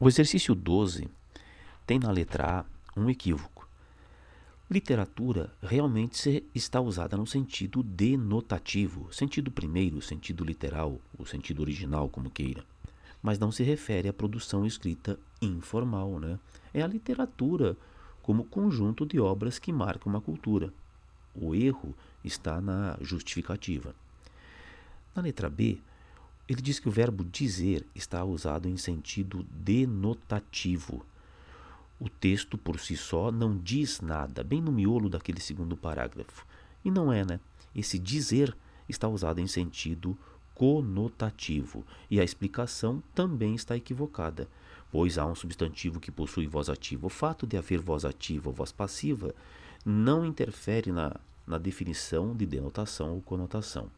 [0.00, 1.08] O exercício 12
[1.84, 2.64] tem na letra A
[2.96, 3.68] um equívoco.
[4.70, 12.30] Literatura realmente está usada no sentido denotativo, sentido primeiro, sentido literal, o sentido original, como
[12.30, 12.64] queira.
[13.20, 16.38] Mas não se refere à produção escrita informal, né?
[16.72, 17.76] É a literatura
[18.22, 20.72] como conjunto de obras que marcam uma cultura.
[21.34, 21.92] O erro
[22.22, 23.92] está na justificativa.
[25.12, 25.80] Na letra B,
[26.48, 31.04] ele diz que o verbo dizer está usado em sentido denotativo.
[32.00, 36.46] O texto por si só não diz nada, bem no miolo daquele segundo parágrafo.
[36.84, 37.38] E não é, né?
[37.74, 38.56] Esse dizer
[38.88, 40.16] está usado em sentido
[40.54, 44.48] conotativo, e a explicação também está equivocada,
[44.90, 47.06] pois há um substantivo que possui voz ativa.
[47.06, 49.34] O fato de haver voz ativa ou voz passiva
[49.84, 51.14] não interfere na,
[51.46, 53.90] na definição de denotação ou conotação.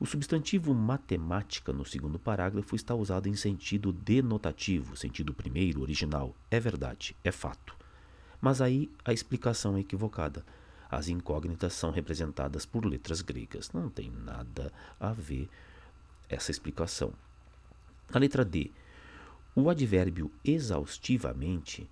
[0.00, 6.36] O substantivo matemática no segundo parágrafo está usado em sentido denotativo, sentido primeiro, original.
[6.48, 7.74] É verdade, é fato.
[8.40, 10.44] Mas aí a explicação é equivocada.
[10.88, 13.72] As incógnitas são representadas por letras gregas.
[13.72, 15.48] Não tem nada a ver
[16.28, 17.12] essa explicação.
[18.08, 18.70] Na letra D,
[19.54, 21.88] o advérbio exaustivamente,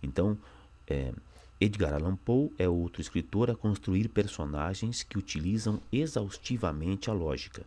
[0.00, 0.38] então,
[0.86, 1.12] é,
[1.60, 7.66] Edgar Allan Poe é outro escritor a construir personagens que utilizam exaustivamente a lógica.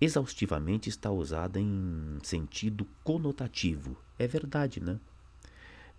[0.00, 3.96] Exaustivamente está usada em sentido conotativo.
[4.18, 4.98] É verdade, né?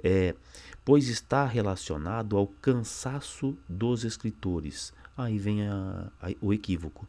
[0.04, 0.36] É,
[0.84, 4.94] pois está relacionado ao cansaço dos escritores.
[5.16, 7.08] Aí vem a, a, o equívoco.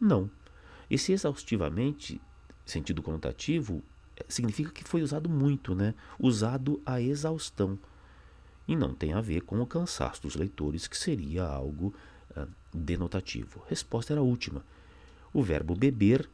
[0.00, 0.28] Não.
[0.90, 2.20] Esse exaustivamente,
[2.66, 3.84] sentido conotativo,
[4.28, 5.94] significa que foi usado muito, né?
[6.18, 7.78] Usado a exaustão
[8.68, 11.94] e não tem a ver com o cansaço dos leitores, que seria algo
[12.36, 13.64] uh, denotativo.
[13.66, 14.62] Resposta era a última.
[15.32, 16.28] O verbo beber,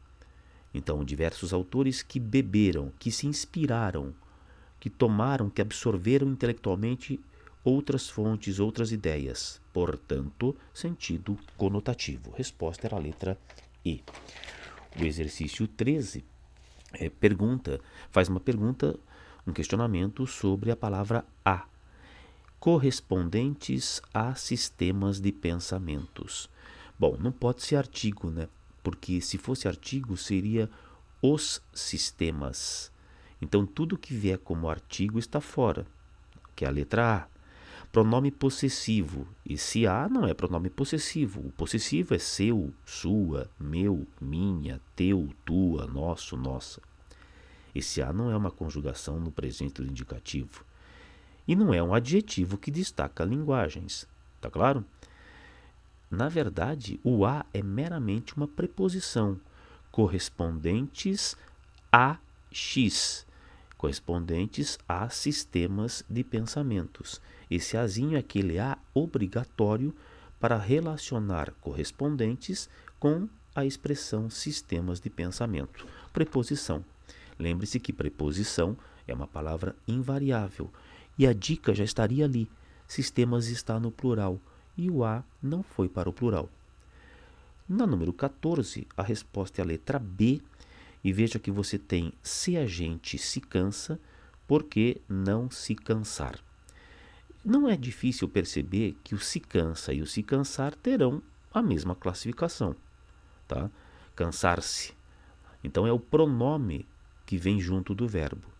[0.73, 4.13] então, diversos autores que beberam, que se inspiraram,
[4.77, 7.19] que tomaram, que absorveram intelectualmente
[7.63, 9.61] outras fontes, outras ideias.
[9.71, 12.31] Portanto, sentido conotativo.
[12.31, 13.39] Resposta era a letra
[13.85, 14.03] E.
[14.99, 16.23] O exercício 13
[16.93, 17.79] é, pergunta,
[18.11, 18.97] faz uma pergunta,
[19.47, 21.65] um questionamento sobre a palavra a
[22.65, 26.49] correspondentes a sistemas de pensamentos.
[26.97, 28.49] Bom, não pode ser artigo, né?
[28.81, 30.67] Porque se fosse artigo seria
[31.21, 32.91] os sistemas.
[33.39, 35.85] Então tudo que vier como artigo está fora,
[36.55, 37.27] que é a letra A.
[37.91, 39.27] Pronome possessivo.
[39.47, 41.41] Esse A não é pronome possessivo.
[41.41, 46.81] O possessivo é seu, sua, meu, minha, teu, tua, nosso, nossa.
[47.75, 50.65] Esse A não é uma conjugação no presente do indicativo
[51.47, 54.07] e não é um adjetivo que destaca linguagens.
[54.41, 54.85] Tá claro?
[56.09, 59.39] Na verdade, o a é meramente uma preposição
[59.91, 61.35] correspondentes
[61.91, 62.17] a
[62.51, 63.25] x,
[63.77, 67.21] correspondentes a sistemas de pensamentos.
[67.49, 69.95] Esse azinho é aquele a obrigatório
[70.39, 72.69] para relacionar correspondentes
[72.99, 75.87] com a expressão sistemas de pensamento.
[76.11, 76.83] Preposição.
[77.39, 78.77] Lembre-se que preposição
[79.07, 80.71] é uma palavra invariável
[81.17, 82.49] e a dica já estaria ali.
[82.87, 84.39] Sistemas está no plural
[84.77, 86.49] e o A não foi para o plural.
[87.67, 90.41] Na número 14, a resposta é a letra B.
[91.03, 93.99] E veja que você tem se a gente se cansa,
[94.47, 96.39] por que não se cansar?
[97.43, 101.21] Não é difícil perceber que o se cansa e o se cansar terão
[101.53, 102.75] a mesma classificação.
[103.47, 103.69] Tá?
[104.15, 104.93] Cansar-se.
[105.63, 106.87] Então é o pronome
[107.25, 108.54] que vem junto do verbo.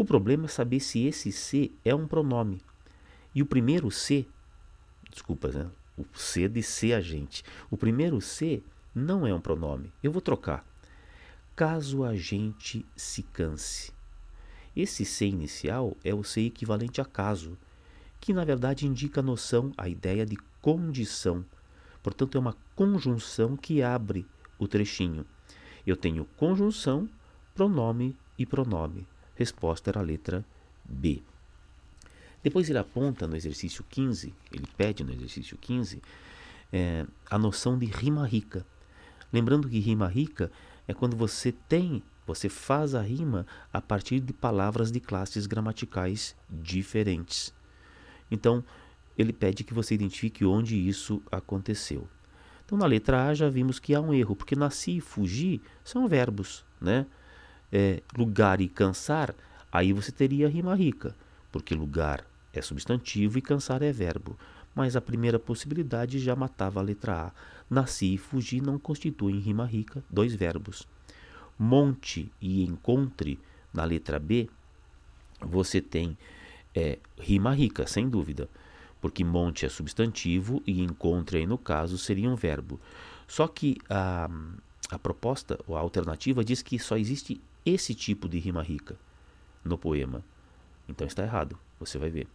[0.00, 2.62] O problema é saber se esse se é um pronome.
[3.34, 4.26] E o primeiro se,
[5.10, 5.70] desculpa, né?
[5.94, 7.44] o se de ser agente.
[7.70, 9.92] O primeiro se não é um pronome.
[10.02, 10.64] Eu vou trocar.
[11.54, 13.92] Caso a gente se canse.
[14.74, 17.58] Esse se inicial é o se equivalente a caso,
[18.18, 21.44] que na verdade indica a noção, a ideia de condição.
[22.02, 24.26] Portanto, é uma conjunção que abre
[24.58, 25.26] o trechinho.
[25.86, 27.06] Eu tenho conjunção,
[27.54, 29.06] pronome e pronome.
[29.40, 30.44] Resposta era a letra
[30.84, 31.22] B.
[32.42, 36.02] Depois ele aponta no exercício 15, ele pede no exercício 15,
[36.70, 38.66] é, a noção de rima rica.
[39.32, 40.52] Lembrando que rima rica
[40.86, 46.36] é quando você tem, você faz a rima a partir de palavras de classes gramaticais
[46.50, 47.54] diferentes.
[48.30, 48.62] Então,
[49.16, 52.06] ele pede que você identifique onde isso aconteceu.
[52.66, 56.06] Então, na letra A já vimos que há um erro, porque nasci e fugir são
[56.06, 57.06] verbos, né?
[57.72, 59.34] É, lugar e cansar,
[59.70, 61.14] aí você teria rima rica,
[61.52, 64.36] porque lugar é substantivo e cansar é verbo.
[64.74, 67.32] Mas a primeira possibilidade já matava a letra A.
[67.68, 70.86] Nasci e fugi não constituem rima rica, dois verbos.
[71.58, 73.38] Monte e encontre
[73.72, 74.48] Na letra B,
[75.40, 76.18] você tem
[76.74, 78.48] é, rima rica, sem dúvida,
[79.00, 82.80] porque monte é substantivo e encontre, aí no caso, seria um verbo.
[83.28, 84.28] Só que a,
[84.90, 88.96] a proposta, ou a alternativa, diz que só existe esse tipo de rima rica
[89.64, 90.24] no poema.
[90.88, 92.26] Então está errado, você vai ver.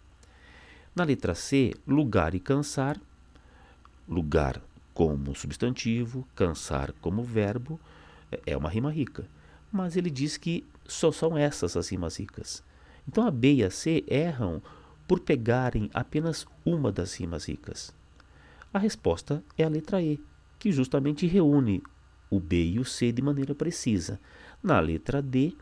[0.96, 3.00] Na letra C, lugar e cansar.
[4.08, 4.62] Lugar
[4.94, 7.80] como substantivo, cansar como verbo,
[8.46, 9.28] é uma rima rica.
[9.72, 12.64] Mas ele diz que só são essas as rimas ricas.
[13.08, 14.62] Então a B e a C erram
[15.08, 17.94] por pegarem apenas uma das rimas ricas.
[18.74, 20.20] A resposta é a letra E,
[20.58, 21.84] que justamente reúne
[22.30, 24.20] o B e o C de maneira precisa.
[24.66, 25.54] Na letra D,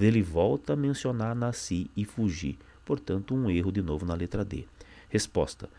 [0.00, 2.58] ele volta a mencionar nasci e fugir.
[2.84, 4.66] Portanto, um erro de novo na letra D.
[5.08, 5.70] Resposta: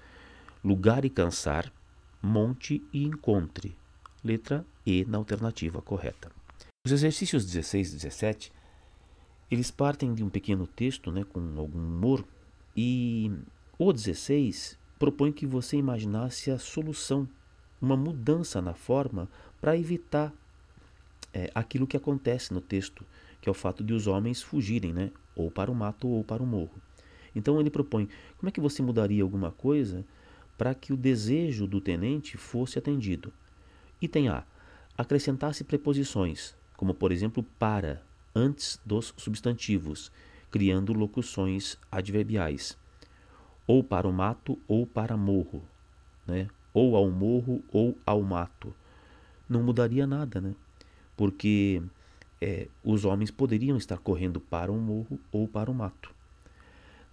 [0.64, 1.70] lugar e cansar,
[2.22, 3.76] monte e encontre.
[4.24, 6.32] Letra E na alternativa correta.
[6.86, 8.54] Os exercícios 16 e 17,
[9.52, 12.24] eles partem de um pequeno texto, né, com algum humor,
[12.78, 13.30] e
[13.78, 17.28] o 16 propõe que você imaginasse a solução,
[17.82, 19.28] uma mudança na forma
[19.60, 20.32] para evitar
[21.34, 23.06] é, aquilo que acontece no texto,
[23.42, 26.44] que é o fato de os homens fugirem, né, ou para o mato ou para
[26.44, 26.82] o morro.
[27.36, 28.08] Então ele propõe:
[28.38, 30.06] como é que você mudaria alguma coisa
[30.58, 33.34] para que o desejo do tenente fosse atendido?
[34.02, 34.46] Item A:
[34.98, 38.04] acrescentasse preposições, como por exemplo para,
[38.36, 40.12] antes dos substantivos,
[40.52, 42.78] criando locuções adverbiais.
[43.66, 45.64] Ou para o mato ou para morro,
[46.28, 46.48] né?
[46.74, 48.74] ou ao morro ou ao mato.
[49.48, 50.54] Não mudaria nada, né?
[51.16, 51.82] Porque
[52.42, 56.14] é, os homens poderiam estar correndo para o morro ou para o mato.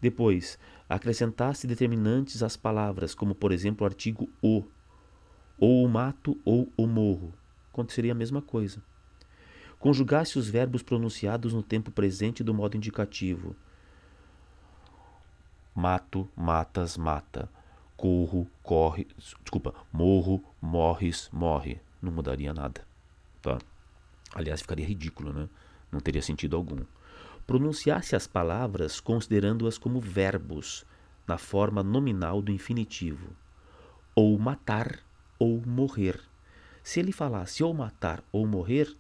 [0.01, 0.59] Depois,
[0.89, 4.65] acrescentasse determinantes às palavras, como por exemplo o artigo o,
[5.59, 7.35] ou o mato ou o morro.
[7.71, 8.83] Aconteceria a mesma coisa.
[9.79, 13.55] Conjugasse os verbos pronunciados no tempo presente do modo indicativo.
[15.75, 17.49] Mato, matas, mata.
[17.97, 19.07] Corro, corre.
[19.17, 21.81] Desculpa, morro, morres, morre.
[22.03, 22.85] Não mudaria nada.
[23.41, 23.59] Tá?
[24.35, 25.49] Aliás, ficaria ridículo, né?
[25.91, 26.77] Não teria sentido algum
[27.51, 30.87] pronunciasse as palavras considerando-as como verbos,
[31.27, 33.27] na forma nominal do infinitivo,
[34.15, 35.01] ou matar
[35.37, 36.21] ou morrer.
[36.81, 38.97] Se ele falasse ou matar ou morrer,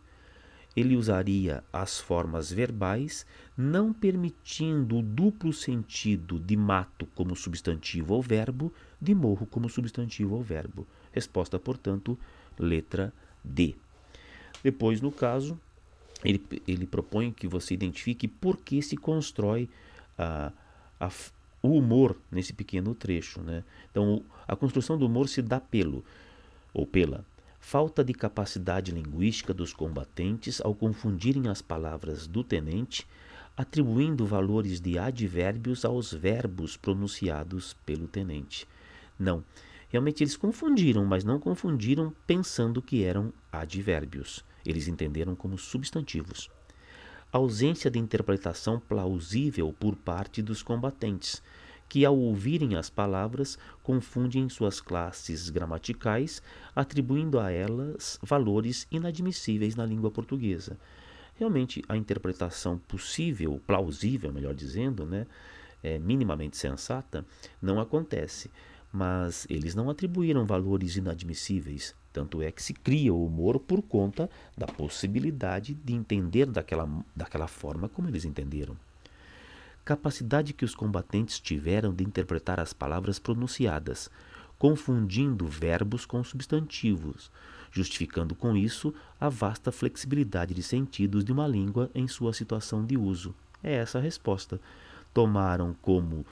[0.77, 3.25] ele usaria as formas verbais,
[3.56, 10.35] não permitindo o duplo sentido de mato como substantivo ou verbo, de morro como substantivo
[10.35, 10.88] ou verbo.
[11.12, 12.19] Resposta, portanto,
[12.59, 13.12] letra
[13.44, 13.77] D.
[14.62, 15.58] Depois, no caso,
[16.24, 19.68] ele, ele propõe que você identifique por que se constrói
[20.18, 20.52] a,
[20.98, 21.10] a,
[21.62, 23.40] o humor nesse pequeno trecho.
[23.40, 23.64] Né?
[23.90, 26.04] Então, a construção do humor se dá pelo,
[26.74, 27.24] ou pela,
[27.58, 33.06] falta de capacidade linguística dos combatentes ao confundirem as palavras do tenente,
[33.56, 38.66] atribuindo valores de advérbios aos verbos pronunciados pelo tenente.
[39.18, 39.44] Não,
[39.90, 44.42] realmente eles confundiram, mas não confundiram pensando que eram advérbios.
[44.64, 46.50] Eles entenderam como substantivos.
[47.32, 51.42] Ausência de interpretação plausível por parte dos combatentes,
[51.88, 56.42] que ao ouvirem as palavras confundem suas classes gramaticais,
[56.74, 60.79] atribuindo a elas valores inadmissíveis na língua portuguesa.
[61.34, 65.26] Realmente, a interpretação possível, plausível, melhor dizendo, né,
[65.82, 67.24] é, minimamente sensata,
[67.60, 68.50] não acontece
[68.93, 71.94] mas eles não atribuíram valores inadmissíveis.
[72.13, 74.29] Tanto é que se cria o humor por conta
[74.59, 78.77] da possibilidade de entender daquela, daquela forma como eles entenderam.
[79.85, 84.11] Capacidade que os combatentes tiveram de interpretar as palavras pronunciadas,
[84.59, 87.31] confundindo verbos com substantivos,
[87.70, 92.97] justificando com isso a vasta flexibilidade de sentidos de uma língua em sua situação de
[92.97, 93.35] uso.
[93.63, 94.61] É essa a resposta.
[95.15, 96.27] Tomaram como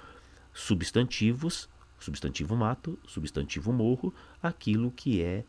[0.52, 5.44] substantivos substantivo mato, substantivo morro, aquilo que é,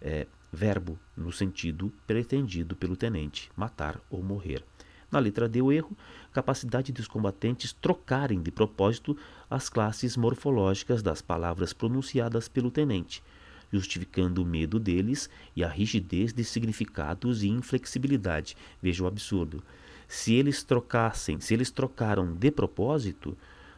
[0.00, 4.64] é verbo no sentido pretendido pelo tenente, matar ou morrer.
[5.10, 5.96] Na letra D, o erro,
[6.32, 9.16] capacidade dos combatentes trocarem de propósito
[9.50, 13.22] as classes morfológicas das palavras pronunciadas pelo tenente,
[13.70, 18.56] justificando o medo deles e a rigidez de significados e inflexibilidade.
[18.80, 19.62] Veja o absurdo.
[20.08, 23.36] Se eles trocassem, se eles trocaram de propósito,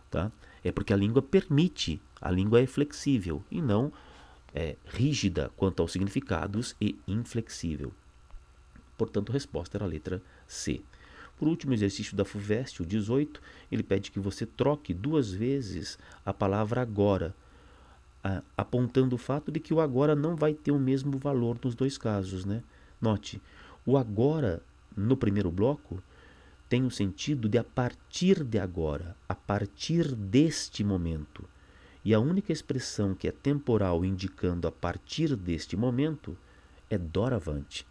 [0.08, 0.30] tá?
[0.64, 3.92] É porque a língua permite, a língua é flexível e não
[4.54, 7.92] é, rígida quanto aos significados e inflexível.
[8.96, 10.80] Portanto, a resposta era a letra C.
[11.36, 16.32] Por último, exercício da FUVEST, o 18, ele pede que você troque duas vezes a
[16.32, 17.34] palavra agora,
[18.56, 21.98] apontando o fato de que o agora não vai ter o mesmo valor nos dois
[21.98, 22.44] casos.
[22.44, 22.62] Né?
[23.00, 23.42] Note,
[23.84, 24.62] o agora
[24.96, 26.00] no primeiro bloco
[26.74, 31.48] tem o sentido de a partir de agora, a partir deste momento.
[32.04, 36.36] E a única expressão que é temporal indicando a partir deste momento
[36.90, 37.86] é doravante,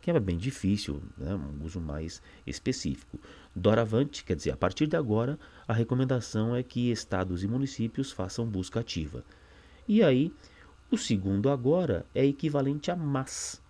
[0.00, 1.34] que é bem difícil, né?
[1.34, 3.18] um uso mais específico.
[3.56, 8.46] Doravante quer dizer, a partir de agora, a recomendação é que estados e municípios façam
[8.46, 9.24] busca ativa.
[9.88, 10.32] E aí,
[10.92, 13.60] o segundo agora é equivalente a mas,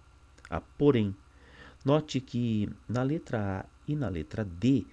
[0.51, 1.17] a porém.
[1.83, 4.85] Note que na letra A e na letra D,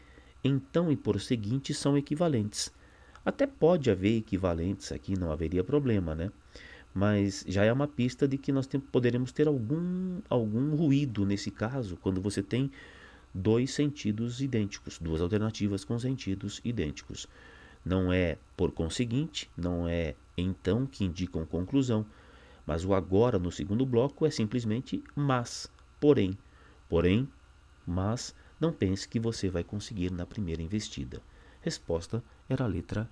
[0.43, 2.71] então e por seguinte são equivalentes.
[3.25, 6.31] Até pode haver equivalentes aqui, não haveria problema, né?
[6.93, 11.51] Mas já é uma pista de que nós tem, poderemos ter algum, algum ruído nesse
[11.51, 12.71] caso, quando você tem
[13.33, 17.27] dois sentidos idênticos, duas alternativas com sentidos idênticos.
[17.83, 22.05] Não é por conseguinte, não é então que indicam conclusão,
[22.65, 26.37] mas o agora no segundo bloco é simplesmente mas, porém.
[26.87, 27.27] Porém,
[27.85, 31.21] mas não pense que você vai conseguir na primeira investida.
[31.61, 33.09] Resposta era a letra